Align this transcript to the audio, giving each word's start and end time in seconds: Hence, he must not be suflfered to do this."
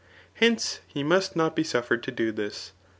Hence, 0.33 0.79
he 0.87 1.03
must 1.03 1.35
not 1.35 1.55
be 1.55 1.61
suflfered 1.61 2.01
to 2.01 2.11
do 2.11 2.31
this." 2.31 2.71